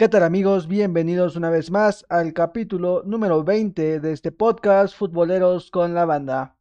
[0.00, 0.66] ¿Qué tal amigos?
[0.66, 6.56] Bienvenidos una vez más al capítulo número 20 de este podcast Futboleros con la banda.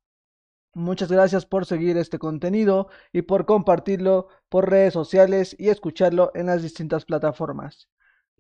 [0.73, 6.47] Muchas gracias por seguir este contenido y por compartirlo por redes sociales y escucharlo en
[6.47, 7.87] las distintas plataformas.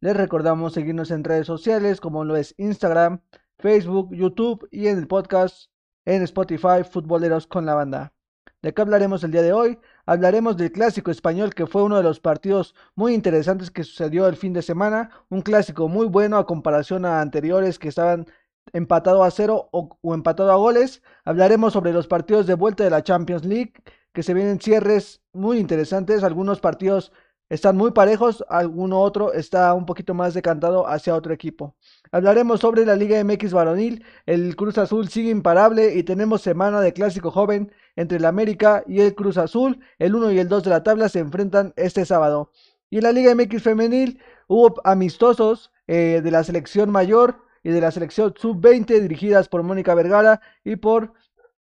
[0.01, 3.21] Les recordamos seguirnos en redes sociales como lo es Instagram,
[3.57, 5.71] Facebook, YouTube y en el podcast
[6.03, 8.13] en Spotify Futboleros con la banda.
[8.61, 9.79] ¿De qué hablaremos el día de hoy?
[10.05, 14.35] Hablaremos del clásico español que fue uno de los partidos muy interesantes que sucedió el
[14.35, 18.25] fin de semana, un clásico muy bueno a comparación a anteriores que estaban
[18.73, 21.01] empatado a cero o, o empatado a goles.
[21.23, 23.73] Hablaremos sobre los partidos de vuelta de la Champions League,
[24.13, 27.13] que se vienen cierres muy interesantes, algunos partidos
[27.49, 31.75] están muy parejos, alguno otro está un poquito más decantado hacia otro equipo.
[32.11, 36.93] Hablaremos sobre la Liga MX varonil, el Cruz Azul sigue imparable y tenemos semana de
[36.93, 40.69] clásico joven entre el América y el Cruz Azul, el 1 y el 2 de
[40.69, 42.49] la tabla se enfrentan este sábado.
[42.89, 47.81] Y en la Liga MX femenil hubo amistosos eh, de la selección mayor y de
[47.81, 51.11] la selección sub-20 dirigidas por Mónica Vergara y por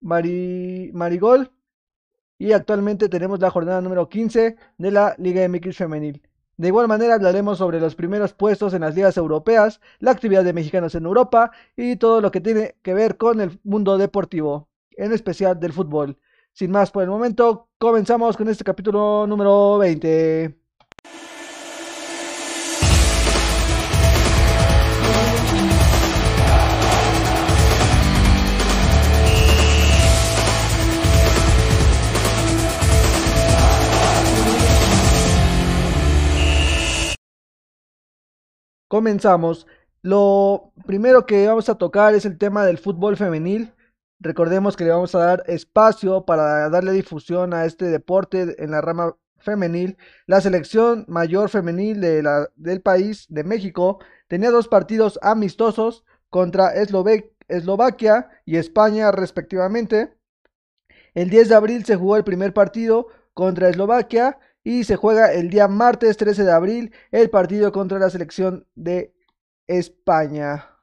[0.01, 1.51] Mari, Marigol
[2.39, 6.23] y actualmente tenemos la jornada número 15 de la Liga MX femenil.
[6.57, 10.53] De igual manera hablaremos sobre los primeros puestos en las ligas europeas, la actividad de
[10.53, 15.13] mexicanos en Europa y todo lo que tiene que ver con el mundo deportivo, en
[15.13, 16.17] especial del fútbol.
[16.59, 20.59] Sin más por el momento, comenzamos con este capítulo número 20.
[38.89, 39.69] Comenzamos.
[40.03, 43.73] Lo primero que vamos a tocar es el tema del fútbol femenil.
[44.21, 48.81] Recordemos que le vamos a dar espacio para darle difusión a este deporte en la
[48.81, 49.97] rama femenil.
[50.27, 56.73] La selección mayor femenil de la, del país, de México, tenía dos partidos amistosos contra
[56.75, 60.15] Eslovaquia y España respectivamente.
[61.15, 65.49] El 10 de abril se jugó el primer partido contra Eslovaquia y se juega el
[65.49, 69.15] día martes 13 de abril el partido contra la selección de
[69.69, 70.75] España.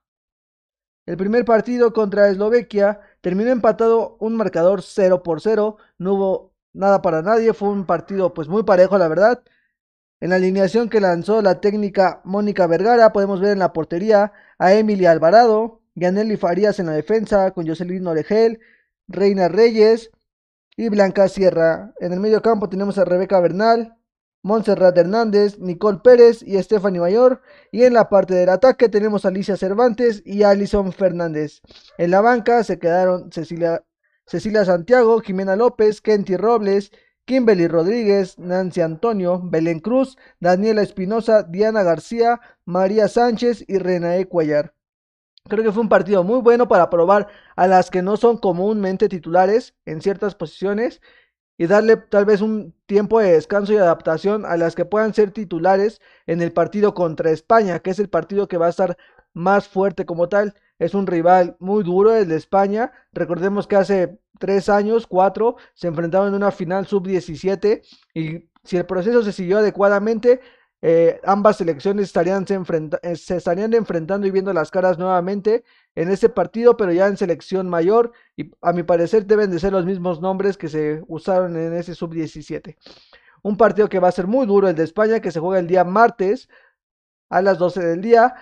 [1.05, 7.01] El primer partido contra Eslovaquia terminó empatado un marcador 0 por 0, no hubo nada
[7.01, 9.41] para nadie, fue un partido pues muy parejo la verdad.
[10.19, 14.73] En la alineación que lanzó la técnica Mónica Vergara podemos ver en la portería a
[14.75, 18.59] Emilia Alvarado, Yaneli Farías en la defensa con Jocelyn Oregel,
[19.07, 20.11] Reina Reyes,
[20.77, 21.95] y Blanca Sierra.
[21.99, 23.97] En el medio campo tenemos a Rebeca Bernal,
[24.45, 27.41] Montserrat Hernández, Nicole Pérez y Stephanie Mayor.
[27.71, 31.61] Y en la parte del ataque tenemos a Alicia Cervantes y Alison Fernández.
[31.97, 33.81] En la banca se quedaron Cecilia,
[34.63, 36.91] Santiago, Jimena López, Kenty Robles,
[37.25, 44.75] Kimberly Rodríguez, Nancy Antonio, Belén Cruz, Daniela Espinosa, Diana García, María Sánchez y Renae Cuellar.
[45.49, 49.09] Creo que fue un partido muy bueno para probar a las que no son comúnmente
[49.09, 51.01] titulares en ciertas posiciones
[51.57, 55.31] y darle tal vez un tiempo de descanso y adaptación a las que puedan ser
[55.31, 58.97] titulares en el partido contra España, que es el partido que va a estar
[59.33, 60.53] más fuerte como tal.
[60.79, 62.91] Es un rival muy duro el de España.
[63.13, 67.81] Recordemos que hace tres años, cuatro, se enfrentaron en una final sub-17
[68.13, 70.41] y si el proceso se siguió adecuadamente,
[70.87, 72.53] eh, ambas selecciones estarían se,
[73.01, 75.63] eh, se, estarían enfrentando y viendo las caras nuevamente
[75.95, 78.11] en este partido, pero ya en selección mayor.
[78.37, 81.95] Y a mi parecer deben de ser los mismos nombres que se usaron en ese
[81.95, 82.77] sub-17.
[83.41, 85.65] Un partido que va a ser muy duro, el de España, que se juega el
[85.65, 86.49] día martes
[87.29, 88.35] a las 12 del día.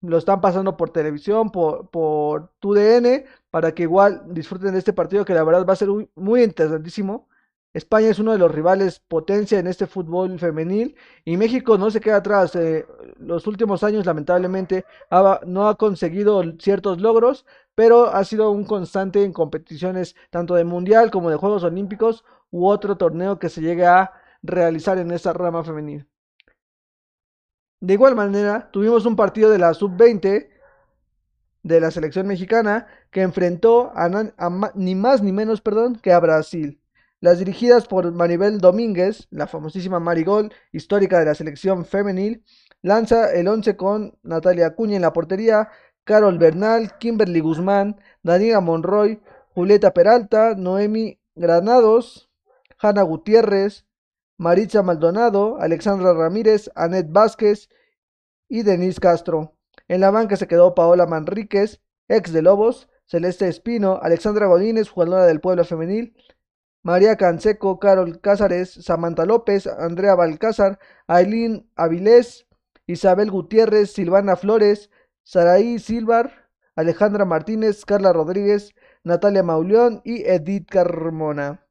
[0.00, 5.24] Lo están pasando por televisión, por, por TUDN, para que igual disfruten de este partido
[5.24, 7.28] que la verdad va a ser muy interesantísimo.
[7.74, 12.00] España es uno de los rivales potencia en este fútbol femenil y México no se
[12.00, 12.56] queda atrás.
[12.56, 12.86] Eh,
[13.18, 14.84] los últimos años lamentablemente
[15.46, 17.44] no ha conseguido ciertos logros,
[17.74, 22.66] pero ha sido un constante en competiciones tanto de mundial como de Juegos Olímpicos u
[22.66, 26.06] otro torneo que se llegue a realizar en esta rama femenil.
[27.80, 30.48] De igual manera, tuvimos un partido de la sub-20
[31.62, 36.18] de la selección mexicana que enfrentó a, a, ni más ni menos perdón, que a
[36.18, 36.80] Brasil.
[37.20, 42.44] Las dirigidas por Maribel Domínguez, la famosísima Marigol, histórica de la selección femenil,
[42.80, 45.68] lanza el 11 con Natalia Acuña en la portería,
[46.04, 49.20] Carol Bernal, Kimberly Guzmán, Daniela Monroy,
[49.52, 52.30] Julieta Peralta, Noemi Granados,
[52.78, 53.84] Hanna Gutiérrez,
[54.36, 57.68] Maritza Maldonado, Alexandra Ramírez, Anet Vázquez
[58.48, 59.56] y Denise Castro.
[59.88, 65.26] En la banca se quedó Paola Manríquez, ex de Lobos, Celeste Espino, Alexandra Godínez, jugadora
[65.26, 66.14] del pueblo femenil,
[66.88, 72.46] María Canseco, Carol Cázares, Samantha López, Andrea Balcázar, Aileen Avilés
[72.86, 74.88] Isabel Gutiérrez, Silvana Flores,
[75.22, 78.74] Saraí Silvar, Alejandra Martínez, Carla Rodríguez,
[79.04, 81.62] Natalia Mauleón y Edith Carmona.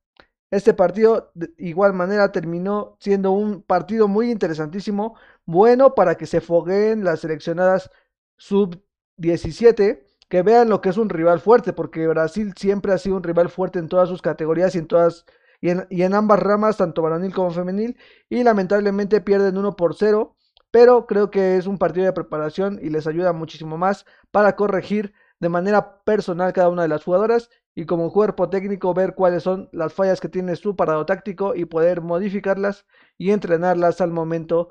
[0.51, 5.17] Este partido de igual manera terminó siendo un partido muy interesantísimo,
[5.47, 7.89] bueno para que se fogueen las seleccionadas
[8.37, 8.79] sub
[9.15, 13.23] 17, que vean lo que es un rival fuerte, porque Brasil siempre ha sido un
[13.23, 15.25] rival fuerte en todas sus categorías y en todas
[15.61, 17.97] y en, ambas ramas, tanto varonil como femenil,
[18.29, 20.35] y lamentablemente pierden 1 por 0,
[20.71, 25.13] pero creo que es un partido de preparación y les ayuda muchísimo más para corregir
[25.39, 29.69] de manera personal cada una de las jugadoras y como cuerpo técnico ver cuáles son
[29.71, 32.85] las fallas que tiene su parado táctico y poder modificarlas
[33.17, 34.69] y entrenarlas al momento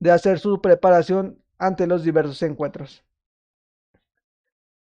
[0.00, 3.04] de hacer su preparación ante los diversos encuentros.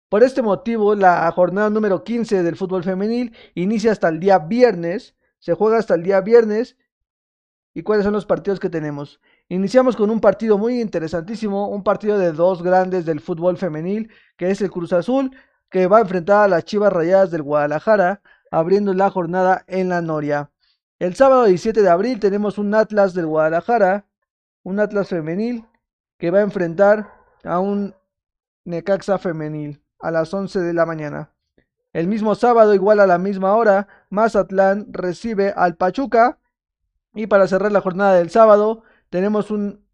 [0.09, 5.17] Por este motivo, la jornada número 15 del fútbol femenil inicia hasta el día viernes,
[5.41, 6.77] se juega hasta el día viernes.
[7.75, 9.21] ¿Y cuáles son los partidos que tenemos?
[9.49, 14.51] Iniciamos con un partido muy interesantísimo, un partido de dos grandes del fútbol femenil, que
[14.51, 15.37] es el Cruz Azul,
[15.71, 20.03] que va a enfrentar a las Chivas Rayadas del Guadalajara, abriendo la jornada en la
[20.03, 20.53] Noria.
[21.01, 24.07] El sábado 17 de abril tenemos un Atlas del Guadalajara,
[24.63, 25.67] un Atlas femenil,
[26.17, 27.13] que va a enfrentar
[27.43, 27.95] a un
[28.65, 31.31] Necaxa femenil a las 11 de la mañana.
[31.93, 36.39] El mismo sábado, igual a la misma hora, Mazatlán recibe al Pachuca.
[37.15, 39.87] Y para cerrar la jornada del sábado, tenemos un,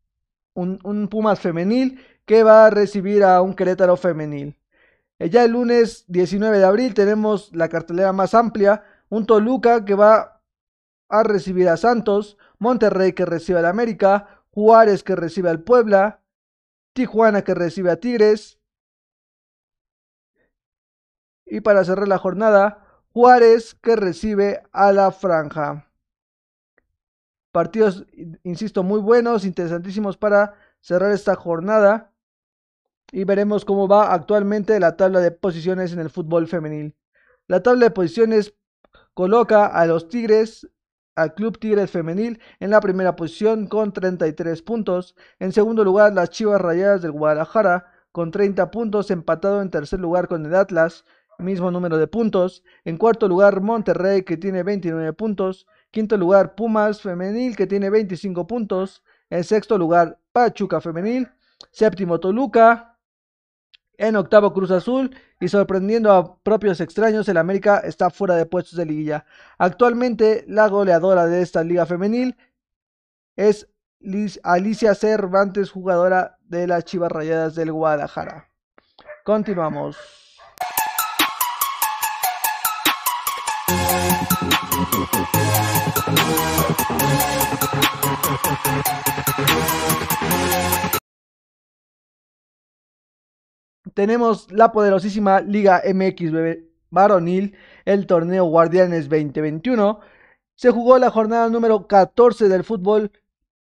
[0.54, 4.56] un, Pumas femenil que va a recibir a un Querétaro femenil.
[5.18, 9.94] Eh, ya el lunes 19 de abril tenemos la cartelera más amplia, un Toluca que
[9.94, 10.42] va
[11.08, 16.20] a recibir a Santos, Monterrey que recibe al América, Juárez que recibe al Puebla,
[16.94, 18.58] Tijuana que recibe a Tigres,
[21.46, 25.86] y para cerrar la jornada, Juárez que recibe a la franja.
[27.50, 28.06] Partidos,
[28.42, 32.12] insisto, muy buenos, interesantísimos para cerrar esta jornada.
[33.10, 36.96] Y veremos cómo va actualmente la tabla de posiciones en el fútbol femenil.
[37.46, 38.54] La tabla de posiciones
[39.12, 40.66] coloca a los Tigres,
[41.14, 45.14] al Club Tigres Femenil, en la primera posición con 33 puntos.
[45.38, 50.28] En segundo lugar, las Chivas Rayadas del Guadalajara con 30 puntos, empatado en tercer lugar
[50.28, 51.04] con el Atlas
[51.42, 52.62] mismo número de puntos.
[52.84, 55.66] En cuarto lugar, Monterrey, que tiene 29 puntos.
[55.90, 59.02] Quinto lugar, Pumas Femenil, que tiene 25 puntos.
[59.30, 61.28] En sexto lugar, Pachuca Femenil.
[61.70, 62.98] Séptimo, Toluca.
[63.98, 65.14] En octavo, Cruz Azul.
[65.40, 69.24] Y sorprendiendo a propios extraños, el América está fuera de puestos de liguilla.
[69.58, 72.36] Actualmente, la goleadora de esta liga femenil
[73.36, 73.68] es
[74.42, 78.48] Alicia Cervantes, jugadora de las Chivas Rayadas del Guadalajara.
[79.24, 80.31] Continuamos.
[93.94, 96.32] Tenemos la poderosísima Liga MX
[96.90, 100.00] varonil, el torneo Guardianes 2021.
[100.54, 103.12] Se jugó la jornada número 14 del fútbol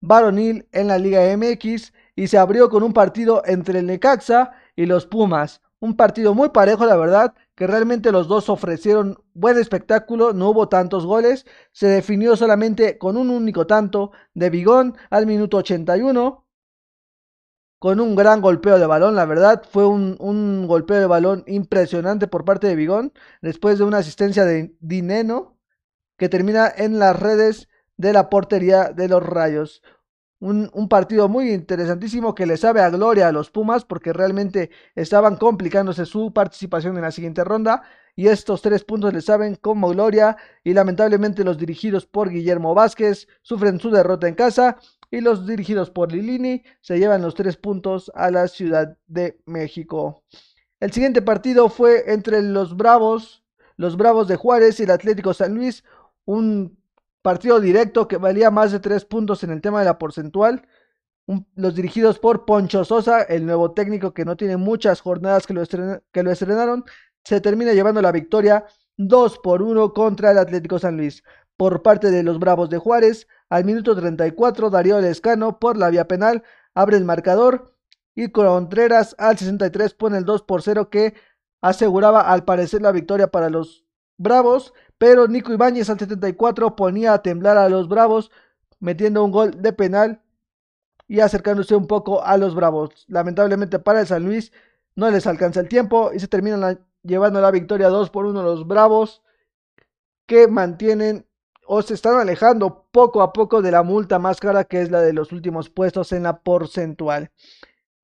[0.00, 4.86] varonil en la Liga MX y se abrió con un partido entre el Necaxa y
[4.86, 5.62] los Pumas.
[5.80, 10.70] Un partido muy parejo, la verdad, que realmente los dos ofrecieron buen espectáculo, no hubo
[10.70, 16.48] tantos goles, se definió solamente con un único tanto de Bigón al minuto 81,
[17.78, 22.28] con un gran golpeo de balón, la verdad, fue un, un golpeo de balón impresionante
[22.28, 23.12] por parte de Bigón,
[23.42, 25.58] después de una asistencia de Dineno,
[26.16, 29.82] que termina en las redes de la portería de los Rayos.
[30.40, 35.36] Un, partido muy interesantísimo que le sabe a gloria a los Pumas porque realmente estaban
[35.36, 37.82] complicándose su participación en la siguiente ronda
[38.16, 43.28] y estos tres puntos le saben como gloria y lamentablemente los dirigidos por Guillermo Vázquez
[43.42, 44.78] sufren su derrota en casa
[45.10, 50.24] y los dirigidos por Lilini se llevan los tres puntos a la Ciudad de México.
[50.78, 53.44] El siguiente partido fue entre los Bravos,
[53.76, 55.84] los Bravos de Juárez y el Atlético San Luis,
[56.24, 56.79] un
[57.22, 60.66] Partido directo que valía más de tres puntos en el tema de la porcentual.
[61.54, 65.62] los dirigidos por Poncho Sosa, el nuevo técnico que no tiene muchas jornadas que lo,
[66.12, 66.84] que lo estrenaron,
[67.24, 68.64] se termina llevando la victoria
[68.96, 71.22] 2 por 1 contra el Atlético San Luis.
[71.56, 76.08] Por parte de los Bravos de Juárez, al minuto 34, Darío Lescano por la vía
[76.08, 76.42] penal
[76.74, 77.74] abre el marcador
[78.14, 81.14] y Contreras al 63 pone el 2 por 0 que
[81.60, 83.84] aseguraba al parecer la victoria para los
[84.16, 88.30] Bravos, pero Nico Ibáñez al 74 ponía a temblar a los Bravos,
[88.80, 90.20] metiendo un gol de penal
[91.08, 93.06] y acercándose un poco a los Bravos.
[93.08, 94.52] Lamentablemente para el San Luis
[94.96, 98.68] no les alcanza el tiempo y se terminan llevando la victoria 2 por 1 los
[98.68, 99.22] Bravos,
[100.26, 101.24] que mantienen
[101.66, 105.00] o se están alejando poco a poco de la multa más cara que es la
[105.00, 107.30] de los últimos puestos en la porcentual.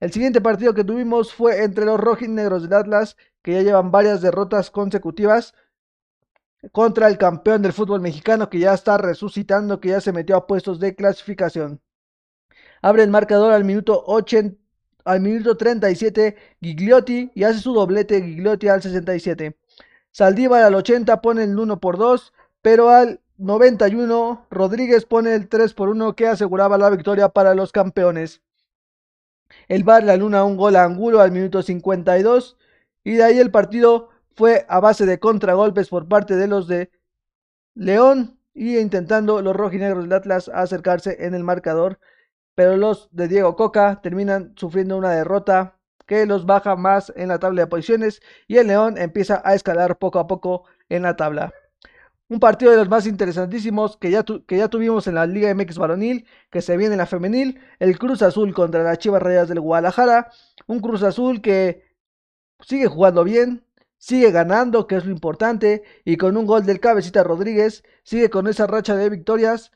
[0.01, 4.23] El siguiente partido que tuvimos fue entre los rojinegros del Atlas, que ya llevan varias
[4.23, 5.53] derrotas consecutivas,
[6.73, 10.47] contra el campeón del fútbol mexicano que ya está resucitando, que ya se metió a
[10.47, 11.81] puestos de clasificación.
[12.83, 14.57] Abre el marcador al minuto 80,
[15.05, 19.57] al minuto 37 Gigliotti y hace su doblete Gigliotti al 67.
[20.11, 22.33] Saldívar al 80 pone el 1 por 2,
[22.63, 27.71] pero al 91 Rodríguez pone el 3 por 1 que aseguraba la victoria para los
[27.71, 28.43] campeones.
[29.69, 32.57] El Bar la Luna un gol a Angulo al minuto 52
[33.05, 36.91] y de ahí el partido fue a base de contragolpes por parte de los de
[37.75, 41.99] León y intentando los rojinegros del Atlas acercarse en el marcador
[42.57, 47.39] pero los de Diego Coca terminan sufriendo una derrota que los baja más en la
[47.39, 51.53] tabla de posiciones y el León empieza a escalar poco a poco en la tabla.
[52.29, 55.79] Un partido de los más interesantísimos que ya, que ya tuvimos en la Liga MX
[55.79, 59.61] varonil, que se viene en la femenil, el Cruz Azul contra las Chivas Rayas del
[59.61, 60.31] Guadalajara,
[60.67, 61.85] un Cruz Azul que
[62.61, 63.66] sigue jugando bien,
[64.07, 68.47] sigue ganando, que es lo importante, y con un gol del cabecita Rodríguez, sigue con
[68.47, 69.73] esa racha de victorias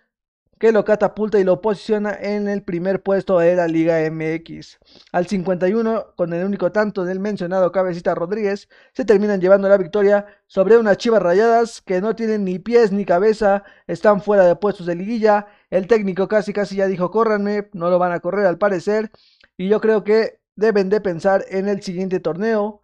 [0.60, 4.78] que lo catapulta y lo posiciona en el primer puesto de la Liga MX.
[5.10, 10.26] Al 51, con el único tanto del mencionado Cabecita Rodríguez, se terminan llevando la victoria
[10.46, 14.86] sobre unas chivas rayadas que no tienen ni pies ni cabeza, están fuera de puestos
[14.86, 15.48] de liguilla.
[15.70, 19.10] El técnico casi casi ya dijo córranme, no lo van a correr al parecer.
[19.56, 22.82] Y yo creo que deben de pensar en el siguiente torneo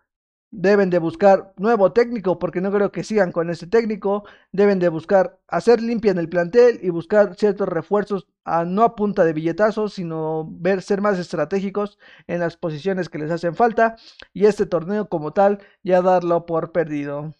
[0.51, 4.89] deben de buscar nuevo técnico porque no creo que sigan con ese técnico, deben de
[4.89, 9.33] buscar hacer limpia en el plantel y buscar ciertos refuerzos a, no a punta de
[9.33, 13.97] billetazos, sino ver ser más estratégicos en las posiciones que les hacen falta
[14.33, 17.35] y este torneo como tal ya darlo por perdido.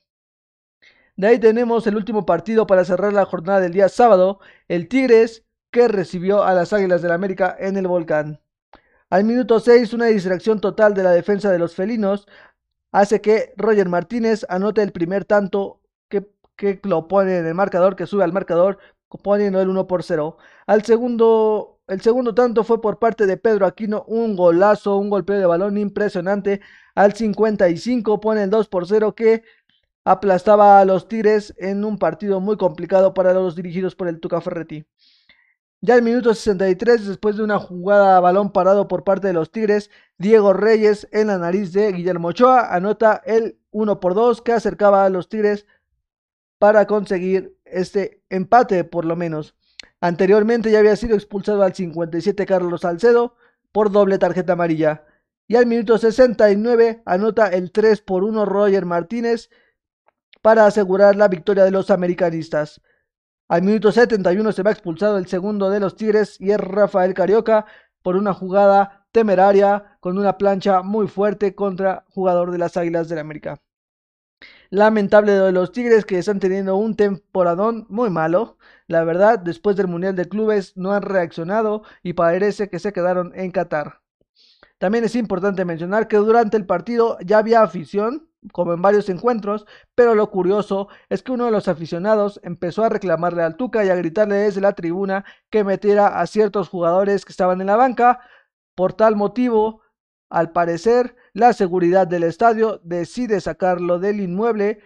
[1.17, 5.45] De ahí tenemos el último partido para cerrar la jornada del día sábado, el Tigres
[5.71, 8.41] que recibió a las Águilas del América en el Volcán.
[9.09, 12.27] Al minuto 6, una distracción total de la defensa de los felinos
[12.97, 18.07] hace que Roger Martínez anote el primer tanto que, lo pone en el marcador, que
[18.07, 18.79] sube al marcador,
[19.23, 20.39] poniendo el 1 por 0.
[20.67, 25.39] Al segundo, el segundo tanto fue por parte de Pedro Aquino, un golazo, un golpeo
[25.39, 26.63] de balón impresionante.
[26.95, 29.43] Al 55 pone el 2 por 0 que
[30.07, 34.41] aplastaba a los Tigres en un partido muy complicado para los dirigidos por el Tuca
[34.41, 34.87] Ferretti.
[35.83, 39.53] Ya el minuto 63, después de una jugada a balón parado por parte de los
[39.53, 44.53] Tigres, Diego Reyes en la nariz de Guillermo Ochoa anota el 1 por 2 que
[44.53, 45.67] acercaba a los Tigres
[46.59, 49.55] para conseguir este empate por lo menos.
[50.01, 53.37] Anteriormente ya había sido expulsado al 57 Carlos Salcedo
[53.73, 55.05] por doble tarjeta amarilla.
[55.49, 59.51] Y al minuto 69 anota el 3 por 1 Roger Martínez
[60.43, 62.81] para asegurar la victoria de los americanistas.
[63.49, 67.65] Al minuto 71 se va expulsado el segundo de los Tigres y es Rafael Carioca
[68.03, 73.21] por una jugada temeraria con una plancha muy fuerte contra jugador de las Águilas del
[73.21, 73.61] América.
[74.71, 78.59] Lamentable de los Tigres que están teniendo un temporadón muy malo.
[78.89, 83.31] La verdad, después del Mundial de Clubes no han reaccionado y parece que se quedaron
[83.37, 84.01] en Qatar.
[84.79, 89.67] También es importante mencionar que durante el partido ya había afición, como en varios encuentros,
[89.95, 93.89] pero lo curioso es que uno de los aficionados empezó a reclamarle al Tuca y
[93.89, 98.21] a gritarle desde la tribuna que metiera a ciertos jugadores que estaban en la banca.
[98.75, 99.83] Por tal motivo,
[100.31, 104.81] al parecer, la seguridad del estadio decide sacarlo del inmueble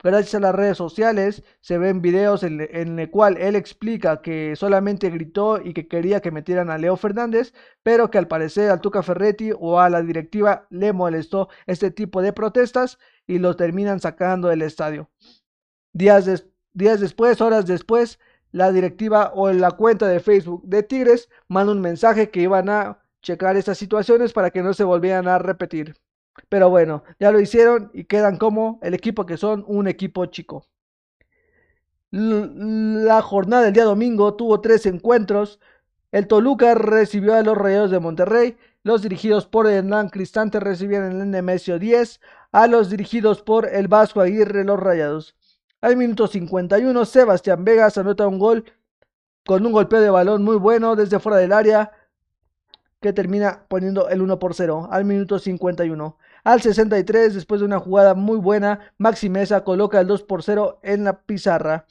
[0.00, 5.10] Gracias a las redes sociales se ven videos en, el cual él explica que solamente
[5.10, 7.52] gritó y que quería que metieran a Leo Fernández,
[7.82, 12.22] pero que al parecer al Tuca Ferretti o a la directiva le molestó este tipo
[12.22, 15.10] de protestas y lo terminan sacando del estadio.
[15.92, 18.20] Días, días después, horas después,
[18.52, 23.02] la directiva o la cuenta de Facebook de Tigres manda un mensaje que iban a
[23.20, 25.96] checar estas situaciones para que no se volvieran a repetir.
[26.48, 30.66] Pero bueno, ya lo hicieron y quedan como el equipo que son un equipo chico.
[32.10, 35.60] La jornada del día domingo tuvo tres encuentros.
[36.10, 38.56] El Toluca recibió a los Rayados de Monterrey.
[38.82, 42.20] Los dirigidos por Hernán Cristante recibieron el Nemesio 10.
[42.52, 45.36] A los dirigidos por el Vasco Aguirre, los Rayados.
[45.82, 48.64] Al minuto 51, Sebastián Vegas anota un gol
[49.46, 51.92] con un golpeo de balón muy bueno desde fuera del área
[53.00, 56.16] que termina poniendo el 1 por 0 al minuto 51.
[56.48, 60.80] Al 63, después de una jugada muy buena, Maxi Mesa coloca el 2 por 0
[60.82, 61.84] en la pizarra.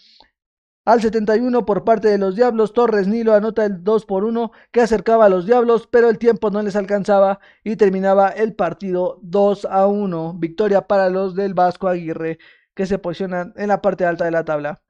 [0.84, 4.82] Al 71 por parte de los Diablos, Torres Nilo anota el 2 por 1 que
[4.82, 9.66] acercaba a los Diablos, pero el tiempo no les alcanzaba y terminaba el partido 2
[9.66, 10.34] a 1.
[10.40, 12.40] Victoria para los del Vasco Aguirre,
[12.74, 14.82] que se posicionan en la parte alta de la tabla.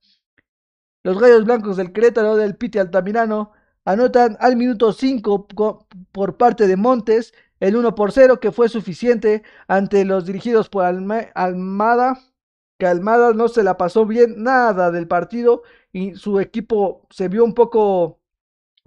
[1.03, 3.51] Los Gallos Blancos del Querétaro del Piti Altamirano
[3.83, 5.47] anotan al minuto 5
[6.13, 10.85] por parte de Montes el 1 por 0 que fue suficiente ante los dirigidos por
[10.85, 12.19] Almada,
[12.77, 17.43] que Almada no se la pasó bien nada del partido y su equipo se vio
[17.43, 18.19] un poco,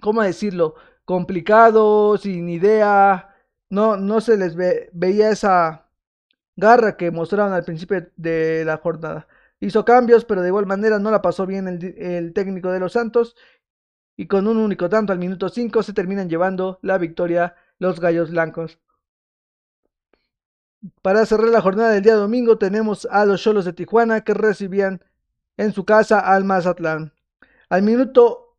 [0.00, 0.74] ¿cómo decirlo?
[1.04, 3.34] Complicado, sin idea,
[3.70, 5.88] no, no se les veía esa
[6.56, 9.26] garra que mostraron al principio de la jornada.
[9.60, 12.92] Hizo cambios, pero de igual manera no la pasó bien el, el técnico de los
[12.92, 13.36] Santos
[14.16, 18.30] y con un único tanto al minuto 5 se terminan llevando la victoria los Gallos
[18.30, 18.78] Blancos.
[21.02, 25.02] Para cerrar la jornada del día domingo tenemos a los Cholos de Tijuana que recibían
[25.56, 27.12] en su casa al Mazatlán.
[27.68, 28.56] Al minuto,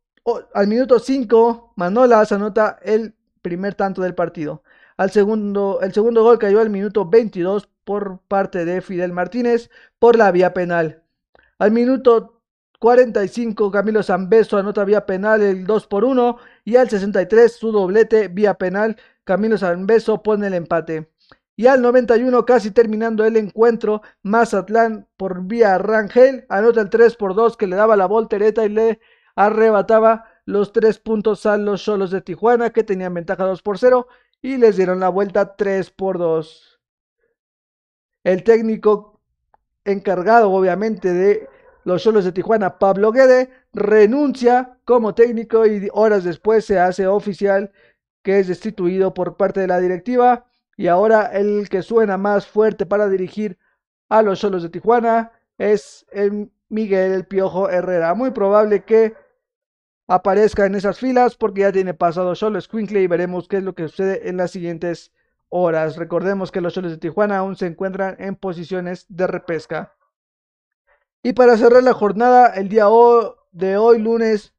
[0.54, 4.62] al minuto 5 Manolas anota el primer tanto del partido.
[4.96, 10.16] Al segundo, el segundo gol cayó al minuto 22 por parte de Fidel Martínez por
[10.16, 11.02] la vía penal.
[11.58, 12.42] Al minuto
[12.82, 18.26] 45 Camilo Zambeso anota vía penal el 2 por 1 y al 63 su doblete
[18.26, 21.10] vía penal Camilo Sanbeso pone el empate.
[21.54, 27.34] Y al 91, casi terminando el encuentro, Mazatlán por vía Rangel anota el 3 por
[27.34, 29.00] 2 que le daba la voltereta y le
[29.36, 34.08] arrebataba los 3 puntos a los solos de Tijuana que tenían ventaja 2 por 0
[34.40, 36.80] y les dieron la vuelta 3 por 2.
[38.24, 39.20] El técnico
[39.84, 41.48] encargado obviamente de
[41.84, 47.72] los solos de Tijuana, Pablo Guede, renuncia como técnico y horas después se hace oficial
[48.22, 52.86] que es destituido por parte de la directiva y ahora el que suena más fuerte
[52.86, 53.58] para dirigir
[54.08, 58.14] a los solos de Tijuana es el Miguel el Piojo Herrera.
[58.14, 59.14] Muy probable que
[60.06, 63.74] aparezca en esas filas porque ya tiene pasado solo Squinkle y veremos qué es lo
[63.74, 65.12] que sucede en las siguientes
[65.48, 65.96] horas.
[65.96, 69.94] Recordemos que los solos de Tijuana aún se encuentran en posiciones de repesca.
[71.22, 72.86] Y para cerrar la jornada, el día
[73.52, 74.51] de hoy, lunes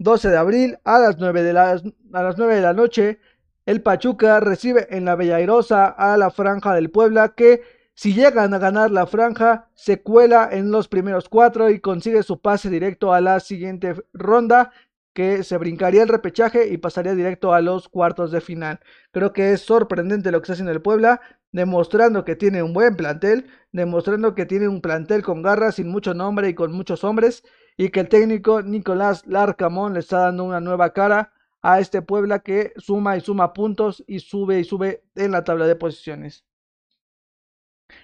[0.00, 3.20] 12 de abril a las 9 de la, a las 9 de la noche,
[3.66, 7.62] el Pachuca recibe en la Bellairosa a la Franja del Puebla que
[7.94, 12.40] si llegan a ganar la franja se cuela en los primeros cuatro y consigue su
[12.40, 14.72] pase directo a la siguiente ronda
[15.12, 18.80] que se brincaría el repechaje y pasaría directo a los cuartos de final.
[19.10, 21.20] Creo que es sorprendente lo que está haciendo el Puebla,
[21.52, 26.14] demostrando que tiene un buen plantel, demostrando que tiene un plantel con garras, sin mucho
[26.14, 27.44] nombre y con muchos hombres,
[27.76, 32.40] y que el técnico Nicolás Larcamón le está dando una nueva cara a este Puebla
[32.40, 36.44] que suma y suma puntos y sube y sube en la tabla de posiciones.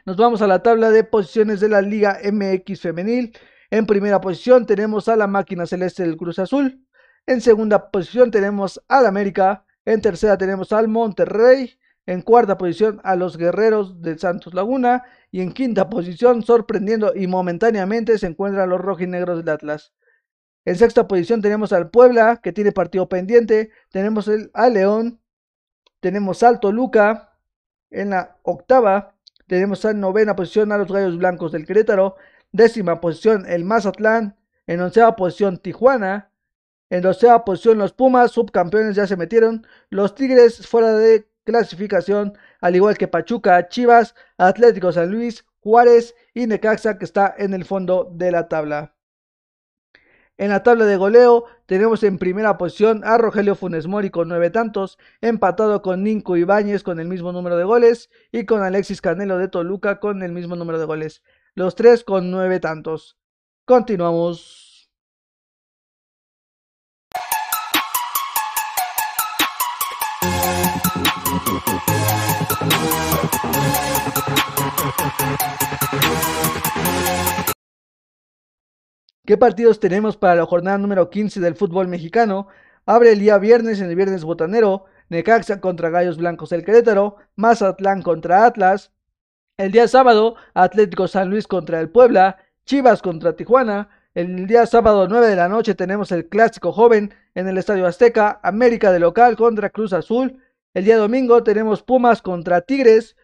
[0.04, 3.36] Nos vamos a la tabla de posiciones de la Liga MX femenil.
[3.70, 6.86] En primera posición tenemos a la máquina celeste del Cruz Azul.
[7.26, 9.64] En segunda posición tenemos al América.
[9.84, 11.78] En tercera tenemos al Monterrey.
[12.06, 15.02] En cuarta posición a los Guerreros del Santos Laguna.
[15.30, 19.92] Y en quinta posición, sorprendiendo y momentáneamente, se encuentran los rojinegros del Atlas.
[20.64, 23.70] En sexta posición tenemos al Puebla, que tiene partido pendiente.
[23.90, 25.20] Tenemos el, al León.
[26.00, 27.38] Tenemos al Toluca.
[27.90, 29.14] En la octava
[29.46, 32.16] tenemos en novena posición a los Gallos Blancos del Querétaro.
[32.52, 34.36] Décima posición el Mazatlán.
[34.66, 36.30] En onceava posición Tijuana.
[36.90, 39.66] En doceava posición los Pumas, subcampeones ya se metieron.
[39.90, 46.46] Los Tigres fuera de clasificación, al igual que Pachuca, Chivas, Atlético San Luis, Juárez y
[46.46, 48.94] Necaxa que está en el fondo de la tabla.
[50.36, 54.50] En la tabla de goleo tenemos en primera posición a Rogelio Funes Mori con nueve
[54.50, 59.38] tantos, empatado con Ninco Ibáñez con el mismo número de goles y con Alexis Canelo
[59.38, 61.22] de Toluca con el mismo número de goles.
[61.54, 63.16] Los tres con nueve tantos.
[63.64, 64.65] Continuamos.
[79.26, 82.46] ¿Qué partidos tenemos para la jornada número 15 del fútbol mexicano?
[82.86, 88.02] Abre el día viernes en el viernes botanero, Necaxa contra Gallos Blancos del Querétaro, Mazatlán
[88.02, 88.92] contra Atlas.
[89.56, 93.88] El día sábado, Atlético San Luis contra el Puebla, Chivas contra Tijuana.
[94.14, 98.38] El día sábado 9 de la noche tenemos el clásico joven en el Estadio Azteca,
[98.44, 100.40] América de local contra Cruz Azul.
[100.76, 103.16] El día domingo tenemos Pumas contra Tigres,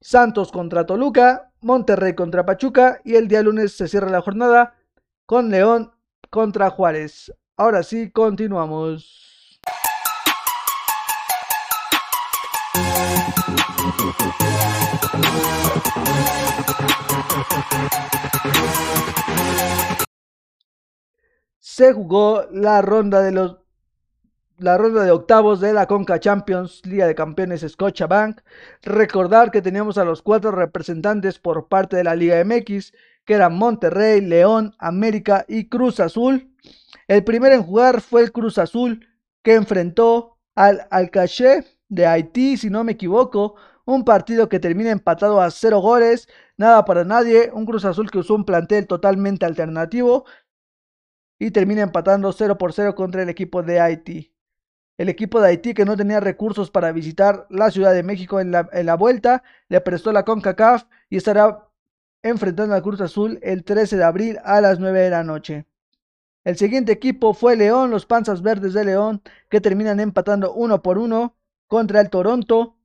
[0.00, 4.74] Santos contra Toluca, Monterrey contra Pachuca y el día lunes se cierra la jornada
[5.24, 5.92] con León
[6.28, 7.32] contra Juárez.
[7.56, 9.60] Ahora sí, continuamos.
[21.60, 23.67] Se jugó la ronda de los
[24.58, 28.40] la ronda de octavos de la Conca Champions, Liga de Campeones Scotiabank.
[28.82, 32.92] Recordar que teníamos a los cuatro representantes por parte de la Liga MX,
[33.24, 36.52] que eran Monterrey, León, América y Cruz Azul.
[37.06, 39.06] El primero en jugar fue el Cruz Azul,
[39.42, 45.40] que enfrentó al Alcaché de Haití, si no me equivoco, un partido que termina empatado
[45.40, 50.24] a cero goles, nada para nadie, un Cruz Azul que usó un plantel totalmente alternativo
[51.38, 54.34] y termina empatando 0 por 0 contra el equipo de Haití.
[54.98, 58.50] El equipo de Haití que no tenía recursos para visitar la Ciudad de México en
[58.50, 61.68] la, vuelta, le prestó la CONCACAF y estará
[62.24, 65.66] enfrentando al Cruz Azul el 13 de abril a las 9 de la noche.
[66.42, 70.98] El siguiente equipo fue León, los Panzas Verdes de León, que terminan empatando uno por
[70.98, 71.36] uno
[71.68, 72.76] contra el Toronto.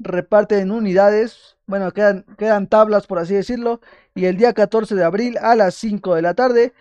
[0.00, 3.80] Reparten unidades, bueno, quedan, quedan tablas por así decirlo.
[4.12, 6.72] Y el día 14 de abril a las 5 de la tarde,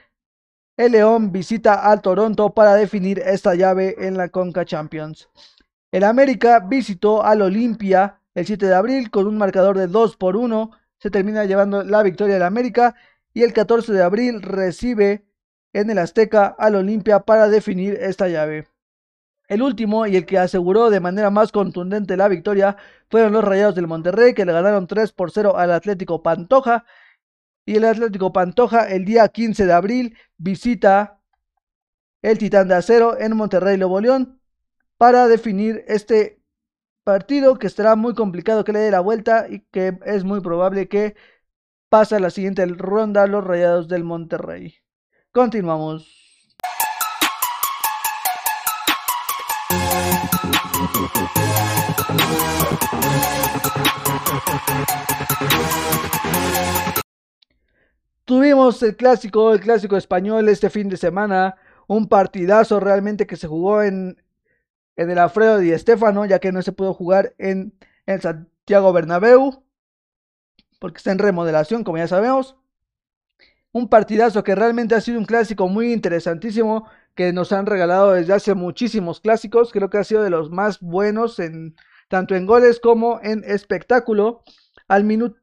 [0.80, 5.28] el León visita al Toronto para definir esta llave en la Conca Champions.
[5.92, 10.38] El América visitó al Olimpia el 7 de abril con un marcador de 2 por
[10.38, 10.72] 1.
[10.98, 12.96] Se termina llevando la victoria del América
[13.34, 15.26] y el 14 de abril recibe
[15.74, 18.70] en el Azteca al Olimpia para definir esta llave.
[19.50, 22.78] El último y el que aseguró de manera más contundente la victoria
[23.10, 26.86] fueron los Rayados del Monterrey que le ganaron 3 por 0 al Atlético Pantoja.
[27.70, 31.22] Y el Atlético Pantoja el día 15 de abril visita
[32.24, 34.42] el Titán de Acero en Monterrey Nuevo León
[34.98, 36.42] para definir este
[37.04, 40.88] partido que estará muy complicado que le dé la vuelta y que es muy probable
[40.88, 41.16] que
[41.90, 44.74] pase a la siguiente ronda los Rayados del Monterrey.
[45.32, 46.08] Continuamos.
[58.30, 61.56] Tuvimos el clásico, el clásico español este fin de semana,
[61.88, 64.22] un partidazo realmente que se jugó en,
[64.98, 67.74] el Alfredo Di Stéfano, ya que no se pudo jugar en
[68.06, 69.63] el Santiago Bernabéu,
[70.80, 72.56] porque está en remodelación, como ya sabemos.
[73.72, 78.34] Un partidazo que realmente ha sido un clásico muy interesantísimo que nos han regalado desde
[78.34, 79.72] hace muchísimos clásicos.
[79.72, 81.76] Creo que ha sido de los más buenos en
[82.10, 84.44] tanto en goles como en espectáculo.
[84.88, 85.39] Al minuto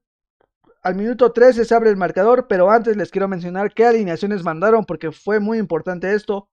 [0.86, 4.84] al minuto 13 se abre el marcador, pero antes les quiero mencionar qué alineaciones mandaron
[4.84, 6.48] porque fue muy importante esto.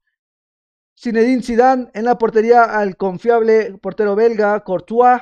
[1.00, 5.22] Zinedine Zidane en la portería al confiable portero belga Courtois.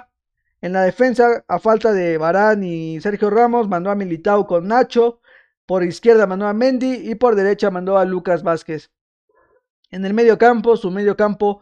[0.62, 5.20] En la defensa, a falta de Barán y Sergio Ramos, mandó a Militao con Nacho.
[5.66, 8.92] Por izquierda mandó a Mendy y por derecha mandó a Lucas Vázquez.
[9.90, 11.60] En el medio campo, su medio campo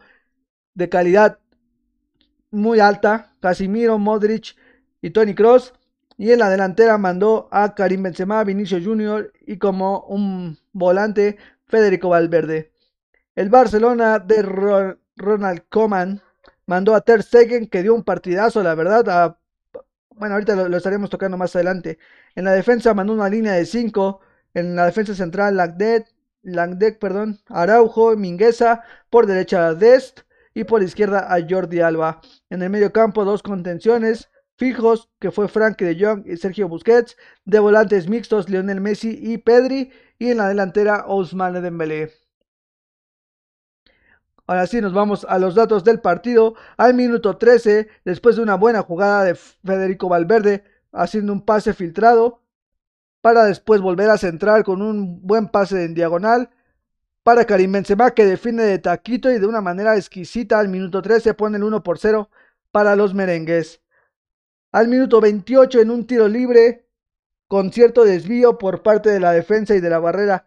[0.74, 1.40] de calidad
[2.52, 4.54] muy alta, Casimiro, Modric
[5.02, 5.74] y Tony Cross.
[6.20, 12.10] Y en la delantera mandó a Karim Benzema, Vinicio Junior y como un volante Federico
[12.10, 12.72] Valverde.
[13.34, 14.42] El Barcelona de
[15.16, 16.20] Ronald Koeman
[16.66, 19.38] mandó a Ter Stegen que dio un partidazo, la verdad, a
[20.10, 21.98] bueno, ahorita lo, estaremos tocando más adelante.
[22.34, 24.20] En la defensa mandó una línea de 5.
[24.52, 25.56] En la defensa central,
[26.42, 28.82] Langdek, perdón, Araujo, Mingueza.
[29.08, 30.20] Por derecha, Dest.
[30.52, 32.20] Y por izquierda, a Jordi Alba.
[32.50, 34.29] En el medio campo, dos contenciones
[34.60, 37.16] fijos, que fue Frank de Jong y Sergio Busquets.
[37.46, 39.90] De volantes mixtos, Lionel Messi y Pedri.
[40.18, 42.12] Y en la delantera, Ousmane Dembélé.
[44.46, 46.54] Ahora sí, nos vamos a los datos del partido.
[46.76, 52.42] Al minuto 13, después de una buena jugada de Federico Valverde, haciendo un pase filtrado,
[53.22, 56.50] para después volver a centrar con un buen pase en diagonal.
[57.22, 60.58] Para Karim Benzema, que define de taquito y de una manera exquisita.
[60.58, 62.28] Al minuto 13 pone el 1 por 0
[62.72, 63.80] para los merengues.
[64.72, 66.86] Al minuto 28, en un tiro libre,
[67.48, 70.46] con cierto desvío por parte de la defensa y de la barrera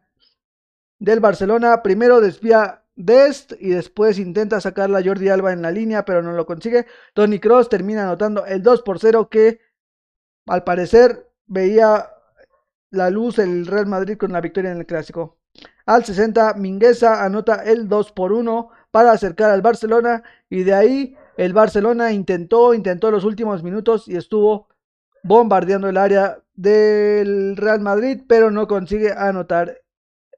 [1.00, 1.84] del Barcelona.
[1.84, 6.46] Primero desvía Dest y después intenta sacarla Jordi Alba en la línea, pero no lo
[6.46, 6.86] consigue.
[7.14, 9.60] Tony Cross termina anotando el 2 por 0 que
[10.46, 12.10] al parecer veía
[12.92, 15.38] la luz el Real Madrid con la victoria en el clásico.
[15.86, 21.18] Al 60 Mingueza anota el 2 por 1 para acercar al Barcelona y de ahí
[21.38, 24.68] el Barcelona intentó, intentó los últimos minutos y estuvo
[25.24, 29.82] bombardeando el área del Real Madrid, pero no consigue anotar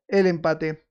[0.07, 0.85] el empate.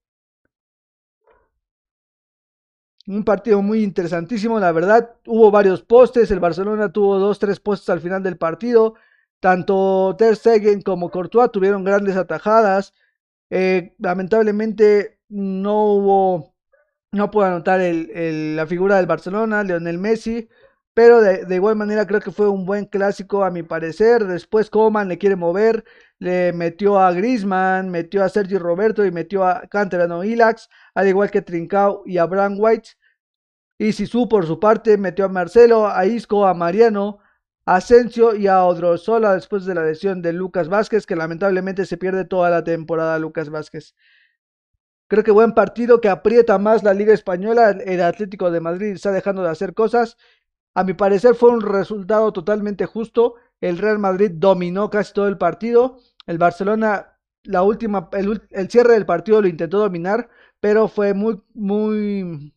[3.07, 5.17] Un partido muy interesantísimo, la verdad.
[5.27, 6.31] Hubo varios postes.
[6.31, 8.95] El Barcelona tuvo dos, tres postes al final del partido.
[9.41, 12.95] Tanto Ter Stegen como Courtois tuvieron grandes atajadas.
[13.51, 16.54] Eh, lamentablemente no hubo,
[17.15, 20.49] no pudo anotar la figura del Barcelona, Lionel Messi.
[20.95, 24.25] Pero de, igual manera creo que fue un buen clásico a mi parecer.
[24.27, 25.85] Después Coman le quiere mover,
[26.21, 31.33] le metió a Griezmann, metió a Sergio Roberto y metió a Canterano Ilax, al igual
[31.33, 32.91] que Trincao y a Bran White.
[33.77, 37.19] Y Sisu por su parte metió a Marcelo, a Isco, a Mariano,
[37.67, 42.25] Asensio y a Odrozola después de la lesión de Lucas Vázquez, que lamentablemente se pierde
[42.25, 43.95] toda la temporada Lucas Vázquez.
[45.09, 47.71] Creo que buen partido que aprieta más la Liga Española.
[47.71, 50.17] El Atlético de Madrid está dejando de hacer cosas.
[50.75, 53.35] A mi parecer fue un resultado totalmente justo.
[53.61, 55.99] El Real Madrid dominó casi todo el partido.
[56.27, 60.29] El Barcelona, la última, el, cierre del partido lo intentó dominar,
[60.61, 62.55] pero fue muy, muy,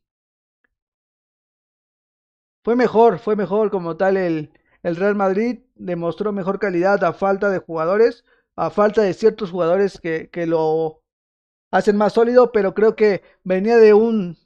[2.64, 4.52] fue mejor, fue mejor como tal el,
[4.84, 10.00] el Real Madrid demostró mejor calidad a falta de jugadores, a falta de ciertos jugadores
[10.02, 11.04] que, que lo
[11.72, 14.38] hacen más sólido, pero creo que venía de un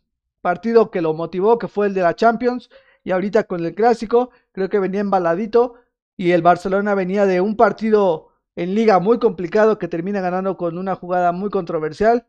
[0.42, 2.70] partido que lo motivó, que fue el de la Champions,
[3.04, 5.76] y ahorita con el clásico, creo que venía embaladito,
[6.18, 10.78] y el Barcelona venía de un partido en liga muy complicado que termina ganando con
[10.78, 12.28] una jugada muy controversial,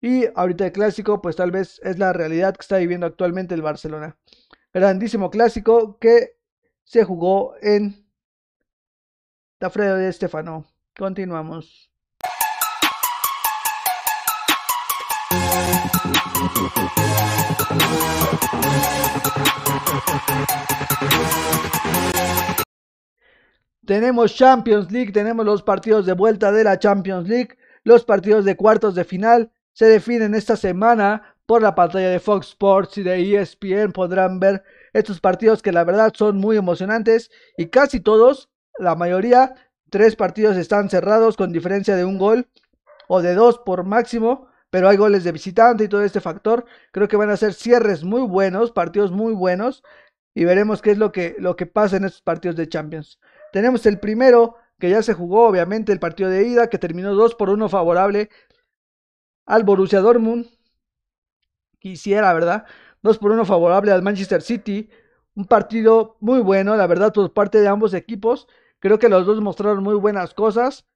[0.00, 3.62] y ahorita el clásico, pues tal vez es la realidad que está viviendo actualmente el
[3.62, 4.16] Barcelona.
[4.72, 6.36] Grandísimo clásico que
[6.84, 8.06] se jugó en
[9.58, 10.64] Tafredo de Estefano.
[10.96, 11.89] Continuamos.
[23.84, 28.56] Tenemos Champions League, tenemos los partidos de vuelta de la Champions League, los partidos de
[28.56, 33.40] cuartos de final se definen esta semana por la pantalla de Fox Sports y de
[33.40, 33.92] ESPN.
[33.92, 39.54] Podrán ver estos partidos que la verdad son muy emocionantes y casi todos, la mayoría,
[39.90, 42.48] tres partidos están cerrados con diferencia de un gol
[43.08, 46.64] o de dos por máximo pero hay goles de visitante y todo este factor.
[46.92, 49.82] Creo que van a ser cierres muy buenos, partidos muy buenos,
[50.34, 53.18] y veremos qué es lo que, lo que pasa en estos partidos de Champions.
[53.52, 57.34] Tenemos el primero, que ya se jugó, obviamente, el partido de ida, que terminó 2
[57.34, 58.30] por 1 favorable
[59.46, 60.46] al Borussia Dortmund.
[61.80, 62.66] Quisiera, ¿verdad?
[63.02, 64.88] 2 por 1 favorable al Manchester City.
[65.34, 68.46] Un partido muy bueno, la verdad, por parte de ambos equipos.
[68.78, 70.89] Creo que los dos mostraron muy buenas cosas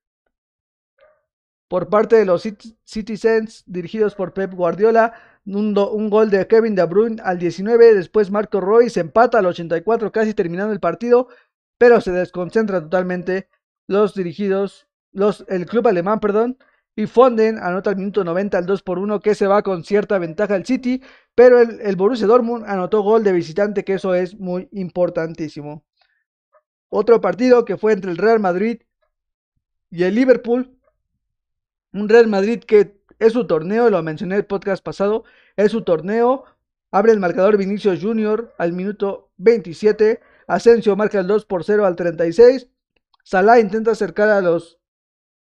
[1.68, 2.42] por parte de los
[2.84, 5.14] Citizens dirigidos por Pep Guardiola.
[5.46, 5.74] Un,
[6.08, 10.72] gol de Kevin De Bruyne al 19, después Marco Royce empata al 84 casi terminando
[10.72, 11.28] el partido,
[11.76, 13.48] pero se desconcentra totalmente
[13.86, 16.56] los dirigidos, los, el club alemán, perdón,
[16.96, 20.18] y Fonden anota al minuto 90 al 2 por 1 que se va con cierta
[20.18, 21.02] ventaja al City,
[21.34, 25.84] pero el, el Borussia Dortmund anotó gol de visitante que eso es muy importantísimo.
[26.88, 28.80] Otro partido que fue entre el Real Madrid
[29.90, 30.78] y el Liverpool
[31.94, 35.24] un Real Madrid que es su torneo, lo mencioné el podcast pasado,
[35.56, 36.44] es su torneo.
[36.90, 40.20] Abre el marcador Vinicius Junior al minuto 27.
[40.46, 42.68] Asensio marca el 2 por 0 al 36.
[43.22, 44.78] Salah intenta acercar a los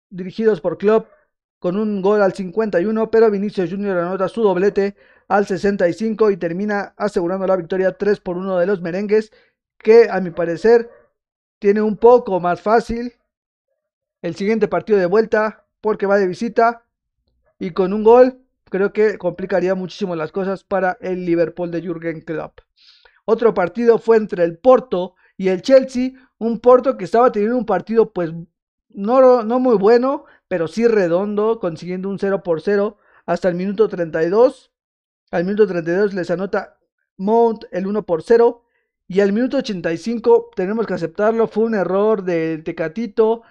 [0.10, 1.08] dirigidos por Klopp
[1.60, 4.96] con un gol al 51, pero Vinicius Junior anota su doblete
[5.28, 9.32] al 65 y termina asegurando la victoria 3 por 1 de los merengues,
[9.78, 10.90] que a mi parecer
[11.60, 13.14] tiene un poco más fácil
[14.22, 16.86] el siguiente partido de vuelta porque va de visita
[17.60, 22.22] y con un gol creo que complicaría muchísimo las cosas para el Liverpool de Jürgen
[22.22, 22.60] Klopp.
[23.26, 27.66] Otro partido fue entre el Porto y el Chelsea, un Porto que estaba teniendo un
[27.66, 28.32] partido pues
[28.90, 33.88] no, no muy bueno, pero sí redondo, consiguiendo un 0 por 0 hasta el minuto
[33.88, 34.72] 32.
[35.32, 36.78] Al minuto 32 les anota
[37.18, 38.64] Mount el 1 por 0
[39.08, 43.44] y al minuto 85 tenemos que aceptarlo, fue un error del Tecatito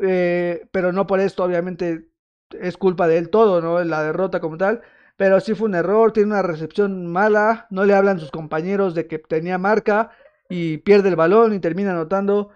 [0.00, 2.08] eh, pero no por esto, obviamente,
[2.50, 3.82] es culpa de él todo, ¿no?
[3.84, 4.82] La derrota como tal.
[5.16, 9.06] Pero sí fue un error, tiene una recepción mala, no le hablan sus compañeros de
[9.06, 10.10] que tenía marca
[10.48, 12.50] y pierde el balón y termina anotando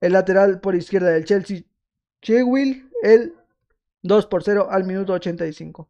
[0.00, 1.62] el lateral por izquierda del Chelsea,
[2.20, 3.34] Chewil, el
[4.02, 5.88] 2 por 0 al minuto 85.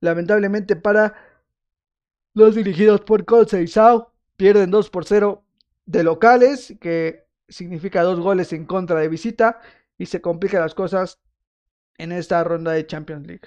[0.00, 1.14] Lamentablemente para
[2.34, 5.44] los dirigidos por Colseisao, pierden 2 por 0
[5.84, 9.60] de locales, que significa dos goles en contra de visita
[10.00, 11.20] y se complican las cosas
[11.98, 13.46] en esta ronda de Champions League.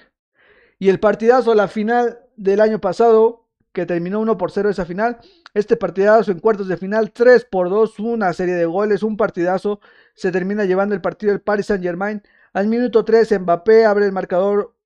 [0.78, 5.18] Y el partidazo, la final del año pasado, que terminó 1 por 0 esa final.
[5.52, 9.80] Este partidazo en cuartos de final, 3 por 2, una serie de goles, un partidazo.
[10.14, 12.22] Se termina llevando el partido del Paris Saint Germain.
[12.52, 14.76] Al minuto 3, Mbappé abre el marcador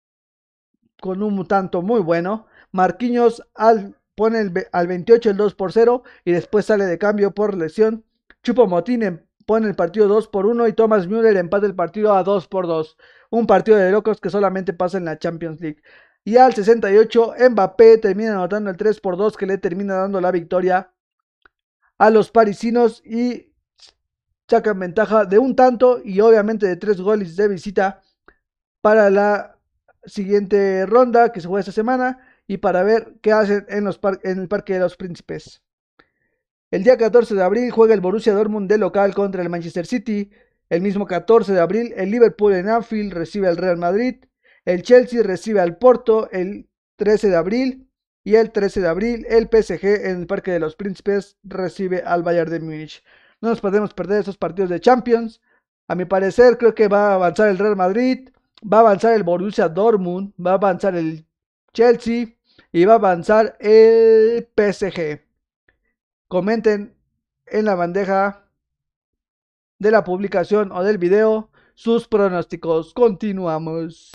[1.02, 2.46] con un tanto muy bueno.
[2.72, 7.54] Marquinhos al, pone al 28 el 2 por 0 y después sale de cambio por
[7.54, 8.06] lesión.
[8.42, 12.22] Chupo Motín pone el partido 2 por 1 y Thomas Müller empata el partido a
[12.22, 12.98] 2 por 2.
[13.30, 15.82] Un partido de locos que solamente pasa en la Champions League.
[16.22, 20.30] Y al 68, Mbappé termina anotando el 3 por 2 que le termina dando la
[20.32, 20.92] victoria
[21.96, 23.54] a los parisinos y
[24.46, 28.02] sacan ventaja de un tanto y obviamente de tres goles de visita
[28.82, 29.58] para la
[30.04, 34.74] siguiente ronda que se juega esta semana y para ver qué hacen en, el Parque
[34.74, 35.62] de los Príncipes.
[36.70, 40.30] El día 14 de abril juega el Borussia Dortmund de local contra el Manchester City.
[40.68, 44.16] El mismo 14 de abril el Liverpool en Anfield recibe al Real Madrid.
[44.66, 47.88] El Chelsea recibe al Porto el 13 de abril.
[48.22, 52.22] Y el 13 de abril el PSG en el Parque de los Príncipes recibe al
[52.22, 53.02] Bayern de Múnich.
[53.40, 55.40] No nos podemos perder esos partidos de Champions.
[55.86, 58.28] A mi parecer creo que va a avanzar el Real Madrid,
[58.62, 61.24] va a avanzar el Borussia Dortmund, va a avanzar el
[61.72, 62.26] Chelsea
[62.72, 65.27] y va a avanzar el PSG.
[66.28, 66.94] Comenten
[67.46, 68.44] en la bandeja
[69.78, 72.92] de la publicación o del video sus pronósticos.
[72.92, 74.12] Continuamos.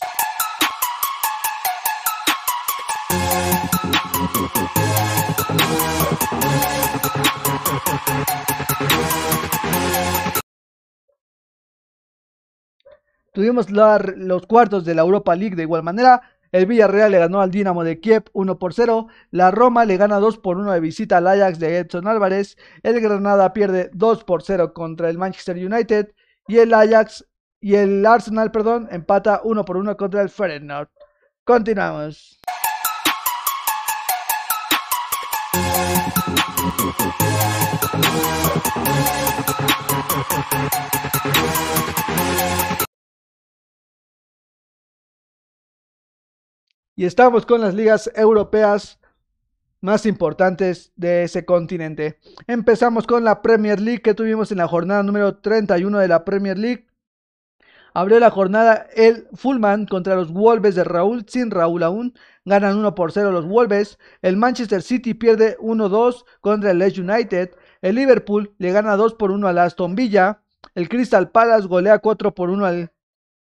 [13.33, 16.21] Tuvimos los cuartos de la Europa League de igual manera.
[16.53, 19.07] El Villarreal le ganó al Dinamo de Kiev 1 por 0.
[19.31, 22.57] La Roma le gana 2 por 1 de visita al Ajax de Edson Álvarez.
[22.83, 26.13] El Granada pierde 2 por 0 contra el Manchester United.
[26.47, 27.25] Y el Ajax
[27.59, 30.89] y el Arsenal, perdón, empata 1 por 1 contra el Feyenoord.
[31.43, 32.39] Continuamos.
[46.95, 48.99] Y estamos con las ligas europeas
[49.81, 52.19] más importantes de ese continente.
[52.47, 56.57] Empezamos con la Premier League que tuvimos en la jornada número 31 de la Premier
[56.57, 56.87] League.
[57.95, 62.13] Abrió la jornada el Fullman contra los Wolves de Raúl, sin Raúl aún.
[62.45, 63.99] Ganan 1 por 0 los Wolves.
[64.21, 67.51] El Manchester City pierde 1-2 contra el Leeds United.
[67.81, 70.41] El Liverpool le gana 2 por 1 al Aston Villa.
[70.73, 72.91] El Crystal Palace golea 4 por 1 al...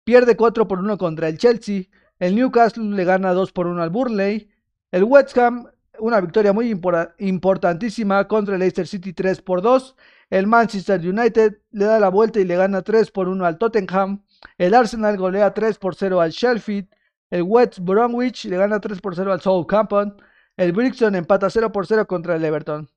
[0.04, 1.84] Pierde 4 por 1 contra el Chelsea.
[2.22, 4.48] El Newcastle le gana 2 por 1 al Burnley.
[4.92, 5.66] El West Ham,
[5.98, 6.70] una victoria muy
[7.18, 9.96] importantísima contra el Leicester City 3 por 2.
[10.30, 14.22] El Manchester United le da la vuelta y le gana 3 por 1 al Tottenham.
[14.56, 16.86] El Arsenal golea 3 por 0 al Sheffield.
[17.28, 20.14] El West Bromwich le gana 3 por 0 al Southampton.
[20.56, 22.88] El Brixton empata 0 por 0 contra el Everton.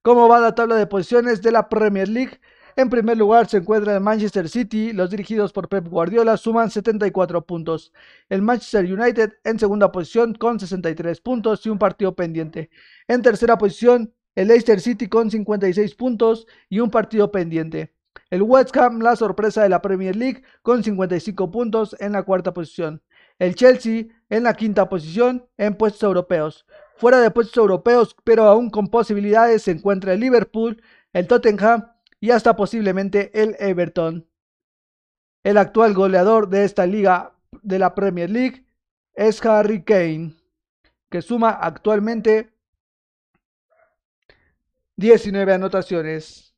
[0.00, 2.40] ¿Cómo va la tabla de posiciones de la Premier League?
[2.76, 7.44] En primer lugar se encuentra el Manchester City, los dirigidos por Pep Guardiola suman 74
[7.44, 7.92] puntos.
[8.28, 12.70] El Manchester United en segunda posición con 63 puntos y un partido pendiente.
[13.08, 17.94] En tercera posición el Leicester City con 56 puntos y un partido pendiente.
[18.30, 22.54] El West Ham, la sorpresa de la Premier League, con 55 puntos en la cuarta
[22.54, 23.02] posición.
[23.40, 26.66] El Chelsea en la quinta posición en puestos europeos.
[26.96, 30.80] Fuera de puestos europeos, pero aún con posibilidades, se encuentra el Liverpool,
[31.12, 31.88] el Tottenham
[32.20, 34.28] y hasta posiblemente el Everton.
[35.42, 38.66] El actual goleador de esta liga de la Premier League
[39.14, 40.34] es Harry Kane,
[41.08, 42.52] que suma actualmente
[44.96, 46.54] 19 anotaciones.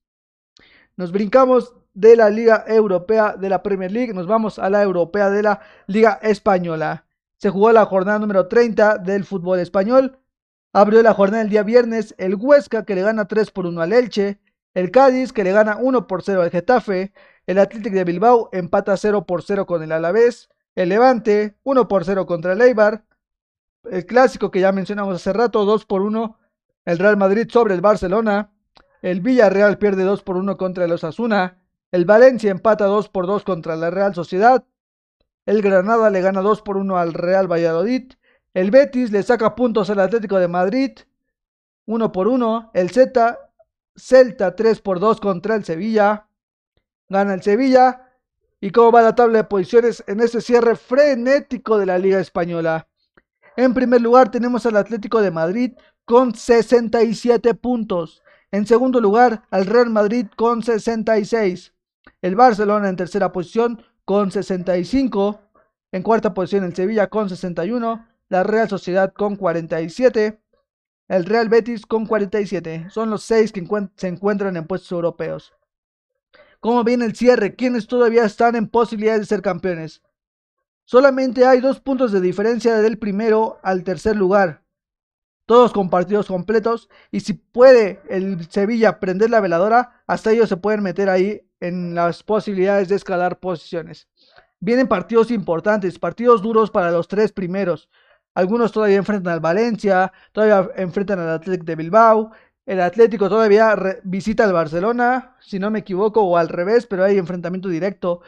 [0.96, 5.30] Nos brincamos de la Liga Europea de la Premier League, nos vamos a la Europea
[5.30, 7.06] de la Liga Española.
[7.36, 10.18] Se jugó la jornada número 30 del fútbol español.
[10.72, 13.92] Abrió la jornada el día viernes el Huesca que le gana 3 por 1 al
[13.92, 14.40] Elche.
[14.74, 17.12] El Cádiz que le gana 1 por 0 al Getafe.
[17.46, 20.48] El Atlético de Bilbao empata 0 por 0 con el Alavés.
[20.74, 23.04] El Levante 1 por 0 contra el Eibar.
[23.90, 26.38] El clásico que ya mencionamos hace rato 2 por 1
[26.84, 28.50] el Real Madrid sobre el Barcelona.
[29.02, 31.58] El Villarreal pierde 2 por 1 contra el Osasuna.
[31.90, 34.64] El Valencia empata 2 por 2 contra la Real Sociedad.
[35.44, 38.12] El Granada le gana 2 por 1 al Real Valladolid.
[38.54, 40.92] El Betis le saca puntos al Atlético de Madrid.
[41.86, 42.70] 1 por 1.
[42.74, 43.38] El Z
[43.96, 46.26] Celta 3 por 2 contra el Sevilla.
[47.08, 48.08] Gana el Sevilla.
[48.60, 52.86] ¿Y cómo va la tabla de posiciones en este cierre frenético de la Liga Española?
[53.56, 55.72] En primer lugar tenemos al Atlético de Madrid
[56.04, 58.22] con 67 puntos.
[58.50, 61.74] En segundo lugar al Real Madrid con 66.
[62.20, 65.40] El Barcelona en tercera posición con 65.
[65.90, 68.06] En cuarta posición el Sevilla con 61.
[68.28, 70.41] La Real Sociedad con 47
[71.12, 72.86] el Real Betis con 47.
[72.88, 73.62] Son los seis que
[73.96, 75.52] se encuentran en puestos europeos.
[76.58, 77.54] ¿Cómo viene el cierre?
[77.54, 80.00] ¿Quiénes todavía están en posibilidades de ser campeones?
[80.84, 84.62] Solamente hay dos puntos de diferencia del primero al tercer lugar.
[85.44, 86.88] Todos con partidos completos.
[87.10, 91.94] Y si puede el Sevilla prender la veladora, hasta ellos se pueden meter ahí en
[91.94, 94.08] las posibilidades de escalar posiciones.
[94.60, 97.90] Vienen partidos importantes, partidos duros para los tres primeros.
[98.34, 102.30] Algunos todavía enfrentan al Valencia, todavía enfrentan al Atlético de Bilbao.
[102.64, 107.18] El Atlético todavía visita al Barcelona, si no me equivoco, o al revés, pero hay
[107.18, 108.22] enfrentamiento directo.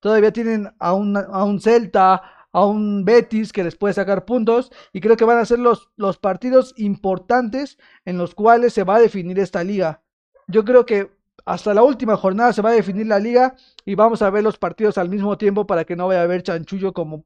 [0.00, 2.22] Todavía tienen a un, a un Celta,
[2.52, 5.90] a un Betis que les puede sacar puntos y creo que van a ser los,
[5.96, 10.02] los partidos importantes en los cuales se va a definir esta liga.
[10.48, 11.12] Yo creo que
[11.44, 14.58] hasta la última jornada se va a definir la liga y vamos a ver los
[14.58, 17.24] partidos al mismo tiempo para que no vaya a haber chanchullo como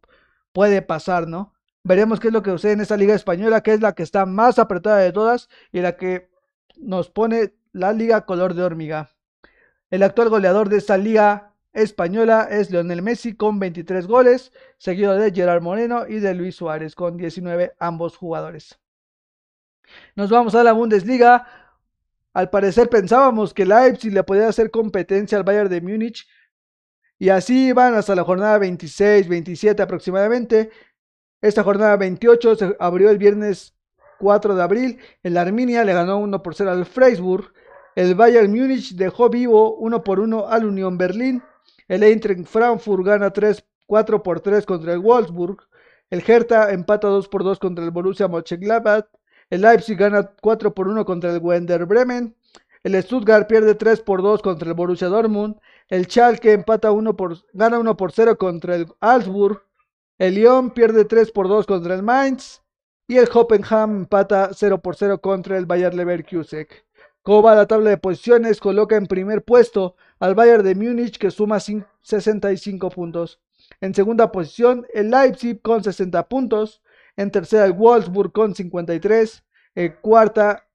[0.53, 1.54] puede pasar, ¿no?
[1.85, 4.24] Veremos qué es lo que sucede en esta liga española, que es la que está
[4.24, 6.30] más apretada de todas y la que
[6.78, 9.11] nos pone la liga color de hormiga.
[9.91, 15.30] El actual goleador de esta liga española es Lionel Messi con 23 goles, seguido de
[15.30, 18.78] Gerard Moreno y de Luis Suárez con 19 ambos jugadores.
[20.16, 21.47] Nos vamos a la Bundesliga.
[22.32, 26.26] Al parecer pensábamos que Leipzig le podía hacer competencia al Bayern de Múnich
[27.18, 30.70] y así van hasta la jornada 26, 27 aproximadamente.
[31.45, 33.74] Esta jornada 28 se abrió el viernes
[34.18, 34.99] 4 de abril.
[35.22, 37.53] El Arminia le ganó 1 por 0 al Freiburg.
[37.95, 41.42] El Bayern Múnich dejó vivo 1 por 1 al Unión Berlín.
[41.86, 45.59] El Eintracht Frankfurt gana 3, 4 por 3 contra el Wolfsburg.
[46.09, 49.05] El Hertha empata 2 por 2 contra el Borussia Mönchengladbach.
[49.51, 52.34] El Leipzig gana 4 por 1 contra el Werder Bremen.
[52.82, 55.57] El Stuttgart pierde 3 por 2 contra el Borussia Dortmund.
[55.90, 59.61] El Schalke empata 1 por, gana 1 por 0 contra el Augsburg.
[60.17, 62.62] El Lyon pierde 3 por 2 contra el Mainz.
[63.07, 66.67] Y el Hoffenheim empata 0 por 0 contra el Bayer Leverkusen.
[67.23, 71.31] Como va la tabla de posiciones, coloca en primer puesto al Bayern de Múnich que
[71.31, 73.41] suma 65 puntos.
[73.81, 76.83] En segunda posición, el Leipzig con 60 puntos.
[77.17, 79.45] En tercera, el Wolfsburg con 53.
[79.75, 80.69] En cuarta,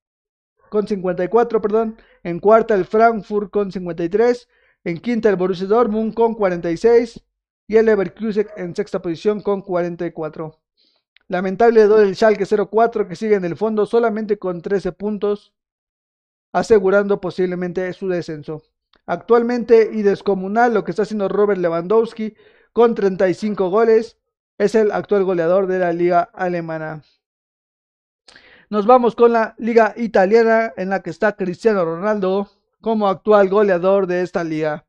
[0.70, 1.98] con 54, perdón.
[2.24, 4.48] En cuarta, el Frankfurt con 53.
[4.84, 7.24] En quinta, el Borussia Dortmund con 46
[7.70, 10.60] y el Leverkusen en sexta posición con 44.
[11.28, 15.54] Lamentable do del Schalke 04 que sigue en el fondo solamente con 13 puntos,
[16.52, 18.64] asegurando posiblemente su descenso.
[19.06, 22.36] Actualmente y descomunal lo que está haciendo Robert Lewandowski
[22.74, 24.18] con 35 goles,
[24.58, 27.04] es el actual goleador de la liga alemana.
[28.72, 32.50] Nos vamos con la liga italiana en la que está Cristiano Ronaldo
[32.82, 34.89] como actual goleador de esta liga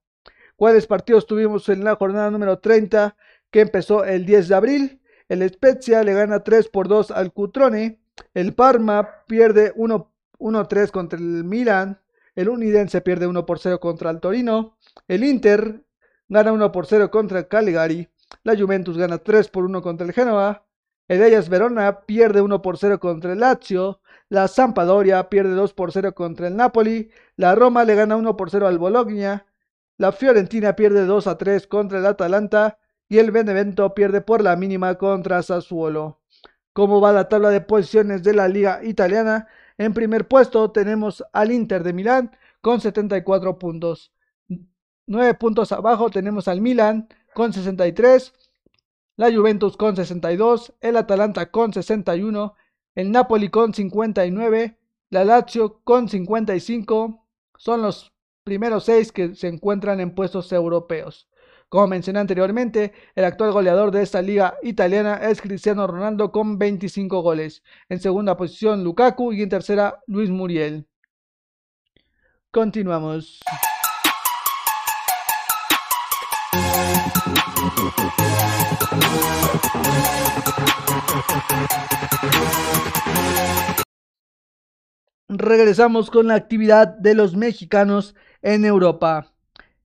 [0.61, 3.17] cuáles partidos tuvimos en la jornada número 30
[3.51, 5.01] que empezó el 10 de abril.
[5.27, 7.99] El Spezia le gana 3 por 2 al Cutrone.
[8.35, 11.99] El Parma pierde 1-3 contra el Milan.
[12.35, 14.77] El Unidense pierde 1 por 0 contra el Torino.
[15.09, 15.83] El Inter
[16.29, 18.11] gana 1 por 0 contra el Cagliari.
[18.43, 20.67] La Juventus gana 3 por 1 contra el Genoa.
[21.09, 24.03] El Ellas Verona pierde 1 por 0 contra el Lazio.
[24.29, 27.11] La Sampdoria pierde 2 por 0 contra el Napoli.
[27.37, 29.47] La Roma le gana 1 por 0 al Bologna.
[30.01, 34.57] La Fiorentina pierde 2 a 3 contra el Atalanta y el Benevento pierde por la
[34.57, 36.23] mínima contra Sassuolo.
[36.73, 39.47] ¿Cómo va la tabla de posiciones de la liga italiana?
[39.77, 44.11] En primer puesto tenemos al Inter de Milán con 74 puntos.
[45.07, 48.33] 9 puntos abajo tenemos al Milan con 63,
[49.17, 52.55] la Juventus con 62, el Atalanta con 61,
[52.95, 54.79] el Napoli con 59,
[55.11, 57.23] la Lazio con 55.
[57.59, 58.15] Son los
[58.45, 61.29] primeros seis que se encuentran en puestos europeos.
[61.69, 67.23] Como mencioné anteriormente, el actual goleador de esta liga italiana es Cristiano Ronaldo con 25
[67.23, 67.63] goles.
[67.89, 70.89] En segunda posición Lukaku y en tercera Luis Muriel.
[72.51, 73.39] Continuamos.
[85.29, 89.33] Regresamos con la actividad de los mexicanos en Europa.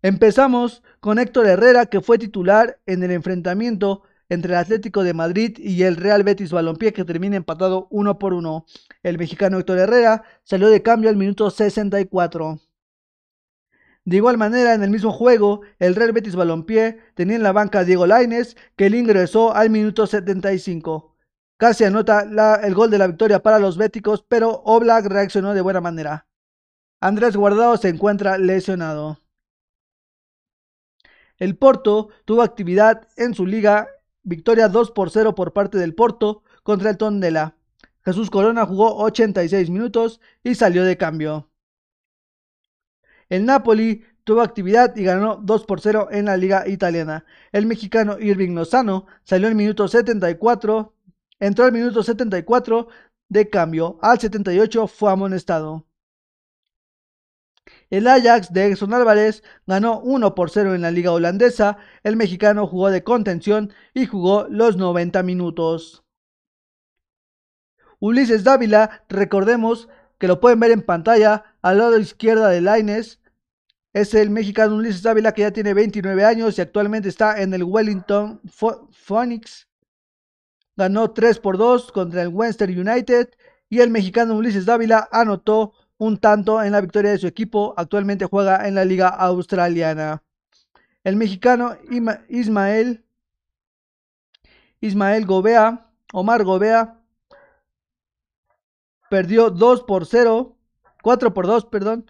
[0.01, 5.57] Empezamos con Héctor Herrera, que fue titular en el enfrentamiento entre el Atlético de Madrid
[5.57, 8.65] y el Real Betis Balompié, que termina empatado uno por uno.
[9.03, 12.59] El mexicano Héctor Herrera salió de cambio al minuto 64.
[14.03, 17.79] De igual manera, en el mismo juego, el Real Betis Balompié tenía en la banca
[17.79, 21.15] a Diego Laines, que le ingresó al minuto 75.
[21.57, 22.21] Casi anota
[22.61, 26.27] el gol de la victoria para los béticos, pero Oblak reaccionó de buena manera.
[27.01, 29.19] Andrés Guardado se encuentra lesionado.
[31.37, 33.87] El Porto tuvo actividad en su liga,
[34.23, 37.57] victoria 2 por 0 por parte del Porto contra el Tondela.
[38.03, 41.49] Jesús Corona jugó 86 minutos y salió de cambio.
[43.29, 47.25] El Napoli tuvo actividad y ganó 2 por 0 en la liga italiana.
[47.51, 50.93] El mexicano Irving Lozano salió en minuto 74,
[51.39, 52.87] entró al minuto 74
[53.27, 55.85] de cambio, al 78 fue amonestado.
[57.95, 61.77] El Ajax de Edson Álvarez ganó 1 por 0 en la liga holandesa.
[62.03, 66.03] El mexicano jugó de contención y jugó los 90 minutos.
[68.01, 69.87] Ulises Dávila, recordemos
[70.17, 73.21] que lo pueden ver en pantalla al lado izquierda de Laines.
[73.93, 77.63] Es el mexicano Ulises Dávila que ya tiene 29 años y actualmente está en el
[77.63, 78.41] Wellington
[78.91, 79.69] Phoenix.
[80.75, 83.29] Ganó 3 por 2 contra el Western United
[83.69, 87.73] y el mexicano Ulises Dávila anotó un tanto en la victoria de su equipo.
[87.77, 90.23] Actualmente juega en la Liga Australiana.
[91.03, 91.77] El mexicano
[92.29, 93.05] Ismael
[94.81, 96.99] Ismael Gobea, Omar Gobea,
[99.09, 100.57] perdió 2 por 0,
[101.01, 102.09] 4 por 2, perdón,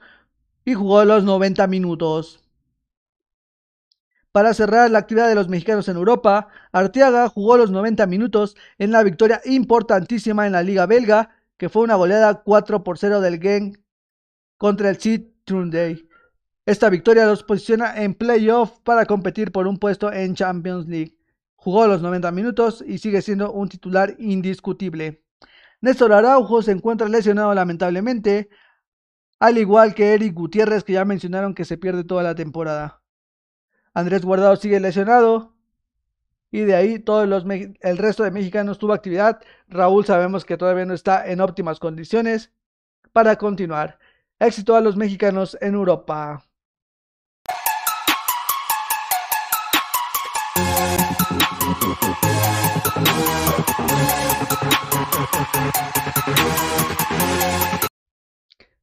[0.65, 2.41] y jugó los 90 minutos.
[4.31, 8.91] Para cerrar la actividad de los mexicanos en Europa, Arteaga jugó los 90 minutos en
[8.91, 13.39] la victoria importantísima en la Liga Belga, que fue una goleada 4 por 0 del
[13.39, 13.79] Genk
[14.57, 16.07] contra el Day.
[16.65, 21.17] Esta victoria los posiciona en playoff para competir por un puesto en Champions League.
[21.55, 25.23] Jugó los 90 minutos y sigue siendo un titular indiscutible.
[25.81, 28.49] Néstor Araujo se encuentra lesionado lamentablemente,
[29.39, 33.03] al igual que Eric Gutiérrez que ya mencionaron que se pierde toda la temporada.
[33.93, 35.54] Andrés Guardado sigue lesionado.
[36.55, 37.43] Y de ahí todos los
[37.81, 39.41] el resto de mexicanos tuvo actividad.
[39.67, 42.49] Raúl sabemos que todavía no está en óptimas condiciones
[43.11, 43.99] para continuar.
[44.39, 46.45] Éxito a los mexicanos en Europa.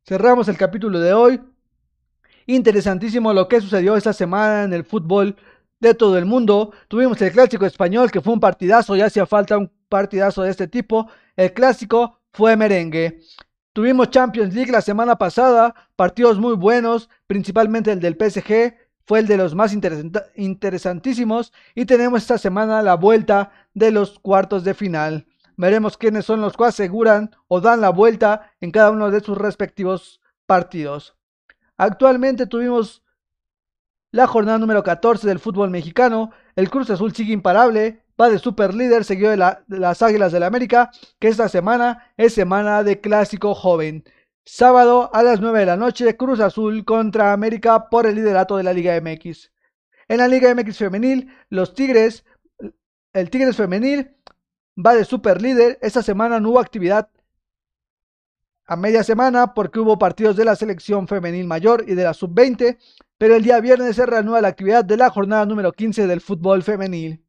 [0.04, 1.40] Cerramos el capítulo de hoy.
[2.44, 5.36] Interesantísimo lo que sucedió esta semana en el fútbol
[5.82, 6.72] de todo el mundo.
[6.88, 10.68] Tuvimos el clásico español que fue un partidazo, ya hacía falta un partidazo de este
[10.68, 11.08] tipo.
[11.36, 13.20] El clásico fue merengue.
[13.72, 19.26] Tuvimos Champions League la semana pasada, partidos muy buenos, principalmente el del PSG, fue el
[19.26, 19.74] de los más
[20.36, 25.26] interesantísimos y tenemos esta semana la vuelta de los cuartos de final.
[25.56, 29.36] Veremos quiénes son los que aseguran o dan la vuelta en cada uno de sus
[29.36, 31.16] respectivos partidos.
[31.76, 33.01] Actualmente tuvimos
[34.12, 36.30] la jornada número 14 del fútbol mexicano.
[36.54, 40.46] El Cruz Azul sigue imparable, va de super líder, seguido de, las Águilas del la
[40.46, 44.04] América, que esta semana es semana de clásico joven.
[44.44, 48.64] Sábado a las 9 de la noche, Cruz Azul contra América por el liderato de
[48.64, 49.50] la Liga MX.
[50.08, 52.24] En la Liga MX femenil, los Tigres,
[53.14, 54.14] el Tigres femenil
[54.76, 55.78] va de super líder.
[55.80, 57.08] Esta semana no hubo actividad
[58.66, 62.78] a media semana porque hubo partidos de la selección femenil mayor y de la sub-20,
[63.22, 66.64] pero el día viernes se reanuda la actividad de la jornada número 15 del fútbol
[66.64, 67.24] femenil.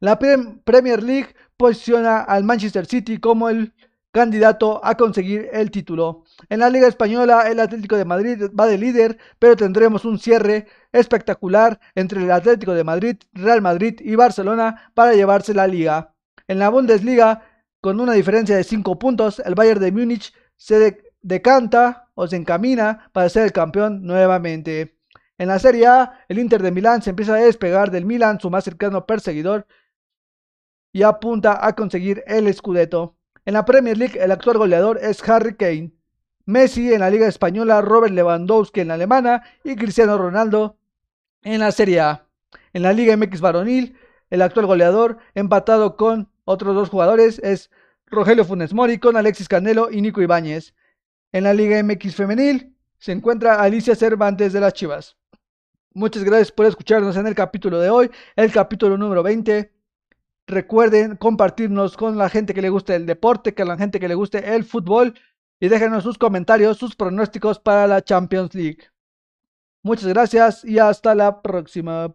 [0.00, 3.72] La Premier League posiciona al Manchester City como el
[4.10, 6.24] candidato a conseguir el título.
[6.48, 10.66] En la Liga Española, el Atlético de Madrid va de líder, pero tendremos un cierre
[10.90, 16.12] espectacular entre el Atlético de Madrid, Real Madrid y Barcelona para llevarse la liga.
[16.48, 17.44] En la Bundesliga,
[17.80, 23.08] con una diferencia de 5 puntos, el Bayern de Múnich se decanta o se encamina
[23.12, 24.99] para ser el campeón nuevamente.
[25.40, 28.50] En la Serie A, el Inter de Milán se empieza a despegar del Milan, su
[28.50, 29.66] más cercano perseguidor,
[30.92, 33.16] y apunta a conseguir el Scudetto.
[33.46, 35.92] En la Premier League, el actual goleador es Harry Kane.
[36.44, 40.76] Messi en la Liga Española, Robert Lewandowski en la Alemana y Cristiano Ronaldo
[41.42, 42.26] en la Serie A.
[42.74, 43.96] En la Liga MX varonil,
[44.28, 47.70] el actual goleador, empatado con otros dos jugadores, es
[48.08, 50.74] Rogelio Funes Mori con Alexis Canelo y Nico Ibáñez.
[51.32, 55.16] En la Liga MX femenil se encuentra Alicia Cervantes de las Chivas.
[55.92, 59.72] Muchas gracias por escucharnos en el capítulo de hoy, el capítulo número 20.
[60.46, 64.14] Recuerden compartirnos con la gente que le guste el deporte, con la gente que le
[64.14, 65.14] guste el fútbol
[65.58, 68.88] y déjenos sus comentarios, sus pronósticos para la Champions League.
[69.82, 72.14] Muchas gracias y hasta la próxima.